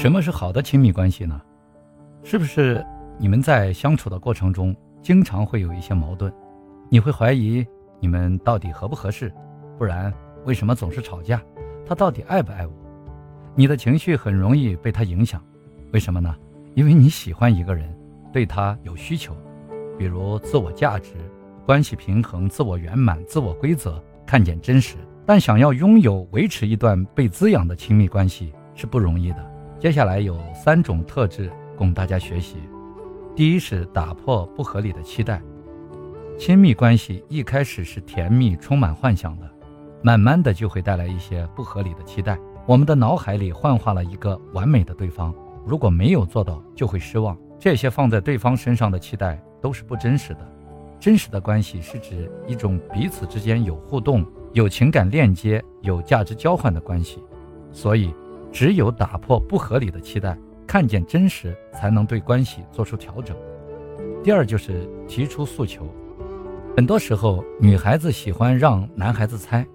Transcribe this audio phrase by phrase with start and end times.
[0.00, 1.38] 什么是好的亲密关系呢？
[2.24, 2.82] 是不是
[3.18, 6.32] 你们在相处的过程中经常会有一些矛盾？
[6.88, 7.62] 你会怀疑
[8.00, 9.30] 你们到底合不合适？
[9.76, 10.10] 不然
[10.46, 11.38] 为什么总是吵架？
[11.84, 12.72] 他到底爱不爱我？
[13.54, 15.38] 你的情绪很容易被他影响，
[15.92, 16.34] 为什么呢？
[16.74, 17.94] 因为你喜欢一个人，
[18.32, 19.36] 对他有需求，
[19.98, 21.10] 比如自我价值、
[21.66, 24.96] 关系平衡、自我圆满、自我规则，看见真实。
[25.26, 29.50] 但想要拥有、维持一段被滋养的亲密关系是不容易的。
[29.80, 32.56] 接下来有三种特质供大家学习。
[33.34, 35.40] 第一是打破不合理的期待。
[36.38, 39.50] 亲密关系一开始是甜蜜、充满幻想的，
[40.02, 42.38] 慢慢的就会带来一些不合理的期待。
[42.66, 45.34] 我们的脑海里幻化了一个完美的对方，
[45.64, 47.34] 如果没有做到，就会失望。
[47.58, 50.40] 这些放在对方身上的期待都是不真实的。
[50.98, 54.26] 真实的关系是指一种彼此之间有互动。
[54.52, 57.22] 有情感链接、有价值交换的关系，
[57.72, 58.12] 所以
[58.52, 63.36] 只有打破不合理的期待，看见真实，才能对关系做出调整。
[64.22, 65.88] 第二就是提出诉求。
[66.76, 69.66] 很多时候，女孩子喜欢让男孩子猜，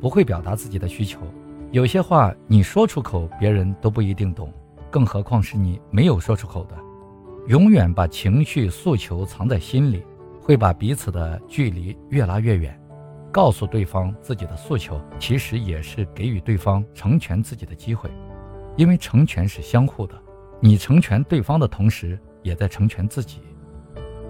[0.00, 1.20] 不会表达自己的需求。
[1.72, 4.52] 有些话你说出口，别人都不一定懂，
[4.90, 6.76] 更何况是你没有说出口的。
[7.48, 10.02] 永远把情绪诉求藏在心里，
[10.40, 12.78] 会把彼此的距离越拉越远。
[13.32, 18.08] 告诉对方自己的诉求，其实也是给予对方成全自己的机会，
[18.76, 20.14] 因为成全是相互的，
[20.58, 23.40] 你成全对方的同时，也在成全自己。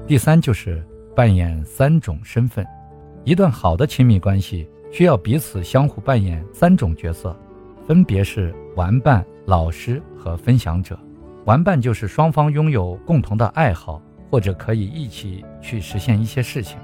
[0.06, 2.66] 第三就是扮演三种身份，
[3.22, 7.36] 一段好的亲密关系需要彼此相互扮演三种角色，
[7.86, 10.98] 分别是玩伴、老师和分享者。
[11.44, 16.76] 玩伴就是双方拥有共同的爱好，或者可以一起去实现一些事情。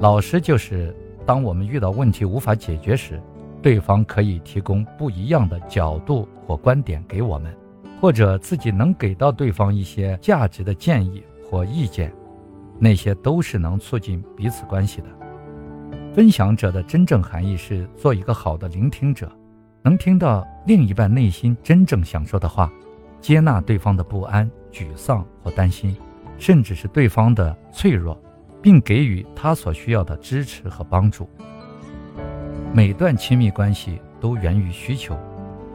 [0.00, 0.94] 老师就是。
[1.26, 3.20] 当我们遇到问题无法解决时，
[3.62, 7.54] 对方可以提供不一样的角度或观点给我们，
[8.00, 12.12] 或者自己能给到对方一些价值的建议或意见，
[12.78, 15.06] 那些都是能促进彼此关系的。
[16.14, 19.30] 分享者的真正含义是做一个好的聆听者，
[19.82, 22.72] 能听到另一半内心真正想说的话，
[23.20, 25.96] 接纳对方的不安、沮丧或担心，
[26.38, 28.20] 甚至是对方的脆弱。
[28.62, 31.28] 并给予他所需要的支持和帮助。
[32.72, 35.18] 每段亲密关系都源于需求，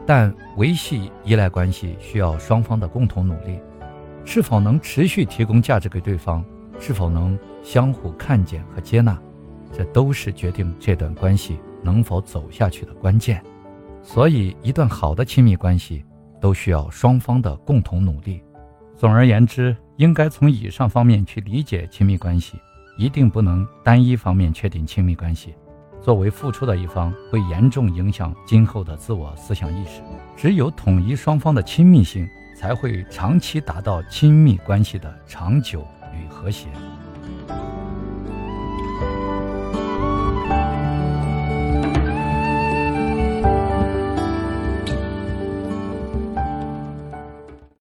[0.06, 3.58] 但维系依赖关系需要双方的共同努力。
[4.24, 6.44] 是否能持续提供价值给对方，
[6.80, 9.16] 是否能相互看见和接纳，
[9.72, 13.40] 这都是决定这段关系能否走下去的关键。
[14.02, 16.04] 所以，一段好的亲密关系
[16.40, 18.42] 都需要双方的共同努力。
[18.96, 22.58] 总而言之，应该从以上方面去理解亲密关系。
[22.96, 25.54] 一定不能单一方面确定亲密关系，
[26.00, 30.02] 作为付出的一方会严重影响今后的自我思想意识。
[30.36, 36.68] 只有统一双方的亲密性，才会长期达到亲密关系的长久与和谐。